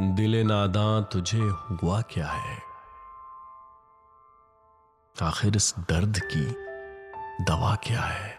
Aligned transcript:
दिले 0.00 0.44
नादां 0.44 1.02
तुझे 1.02 1.40
हुआ 1.40 2.00
क्या 2.00 2.26
है? 2.26 2.62
आखिर 5.22 5.56
इस 5.56 5.74
दर्द 5.78 6.18
की 6.18 6.44
दवा 7.44 7.74
क्या 7.74 8.00
है? 8.00 8.38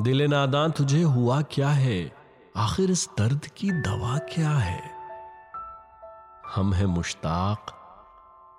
दिले 0.00 0.26
नादां 0.26 0.70
तुझे 0.70 1.02
हुआ 1.02 1.42
क्या 1.42 1.68
है? 1.68 2.16
आखिर 2.56 2.90
इस 2.90 3.08
दर्द 3.18 3.46
की 3.46 3.70
दवा 3.70 4.18
क्या 4.18 4.50
है? 4.50 4.90
हम 6.54 6.72
हैं 6.72 6.86
मुश्ताक 6.86 7.66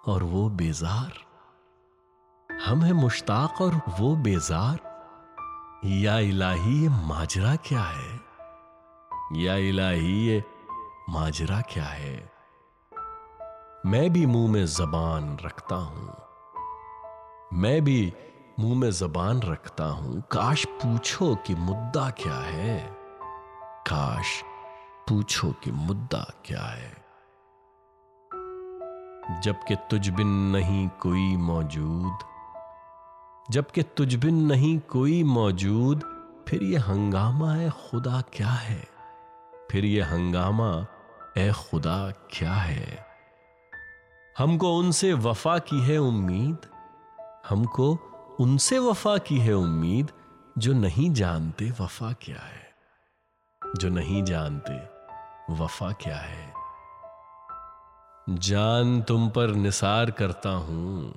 और 0.07 0.23
वो 0.23 0.49
बेजार। 0.49 1.11
हम 2.67 2.81
हैं 2.81 2.93
मुश्ताक 2.93 3.61
और 3.61 3.81
वो 3.99 4.15
बेजार। 4.15 4.79
या 5.85 6.19
इलाही 6.19 6.81
ये 6.81 6.89
माजरा 6.89 7.55
क्या 7.55 7.83
है? 7.83 8.19
या 9.33 9.55
इलाही 9.55 10.27
ये 10.27 10.56
माजरा 11.09 11.61
क्या 11.61 11.83
है? 11.83 12.31
मैं 13.85 14.13
भी 14.13 14.25
मुँह 14.25 14.51
में 14.51 14.65
जबान 14.65 15.37
रखता 15.45 15.75
हूँ। 15.75 16.17
मैं 17.53 17.83
भी 17.83 18.13
मुँह 18.59 18.79
में 18.79 18.91
जबान 18.91 19.41
रखता 19.41 19.85
हूँ। 19.85 20.21
काश 20.21 20.65
पूछो 20.65 21.35
कि 21.35 21.55
मुद्दा 21.55 22.09
क्या 22.09 22.39
है? 22.39 22.97
काश 23.87 24.43
पूछो 25.09 25.51
कि 25.51 25.71
मुद्दा 25.71 26.33
क्या 26.45 26.61
है? 26.61 27.05
जबकि 29.41 29.75
तुझ 29.75 30.09
बिन 30.09 30.27
नहीं 30.27 30.89
कोई 30.89 31.37
मौजूद। 31.37 32.17
जबकि 33.49 33.83
तुझ 33.83 34.15
बिन 34.15 34.35
नहीं 34.35 34.79
कोई 34.79 35.23
मौजूद, 35.23 36.01
फिर 36.47 36.63
ये 36.63 36.77
हंगामा 36.77 37.53
है 37.53 37.69
खुदा 37.69 38.21
क्या 38.21 38.49
है? 38.49 38.87
फिर 39.71 39.85
ये 39.85 40.01
हंगामा 40.01 40.85
ए 41.37 41.51
खुदा, 41.51 42.11
क्या 42.11 42.53
है? 42.53 43.05
हमको 44.37 44.79
उनसे 44.79 45.13
वफा 45.13 45.59
की 45.59 45.81
है 45.81 45.97
उम्मीद। 45.97 46.57
हमको 47.49 47.95
उनसे 48.39 48.79
वफा 48.79 49.17
की 49.17 49.37
है 49.37 49.53
उम्मीद, 49.53 50.11
जो 50.57 50.73
नहीं 50.73 51.13
जानते 51.13 51.71
वफा 51.71 52.11
क्या 52.11 52.39
है। 52.39 52.75
जो 53.75 53.89
नहीं 53.89 54.23
जानते 54.23 54.97
वफा 55.53 55.91
क्या 55.91 56.17
है। 56.17 56.53
जान 58.29 59.01
तुम 59.01 59.29
पर 59.29 59.47
निसार 59.47 60.11
करता 60.11 60.49
हूँ। 60.49 61.13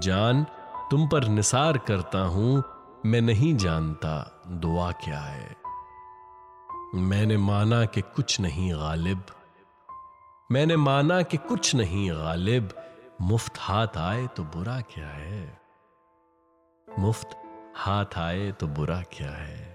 जान 0.00 0.46
तुम 0.90 1.08
पर 1.08 1.28
निसार 1.28 1.78
करता 1.78 2.18
हूँ। 2.18 2.64
मैं 3.06 3.20
नहीं 3.20 3.56
जानता 3.56 4.42
दुआ 4.48 4.92
क्या 4.92 5.20
है। 5.20 5.61
मैंने 6.94 7.36
माना 7.36 7.84
कि 7.84 8.00
कुछ 8.00 8.40
नहीं 8.40 8.72
गालिब। 8.72 9.24
मैंने 10.52 10.76
माना 10.76 11.22
कि 11.22 11.36
कुछ 11.36 11.74
नहीं 11.74 12.10
गालिब। 12.10 12.68
मुफ़्त 13.20 13.52
हाथ 13.58 13.86
आए 13.96 14.26
तो 14.26 14.44
बुरा 14.44 14.80
क्या 14.80 15.08
है? 15.08 15.60
मुफ़्त 16.98 17.30
हाथ 17.76 18.04
आए 18.16 18.52
तो 18.52 18.66
बुरा 18.66 19.02
क्या 19.02 19.30
है? 19.30 19.71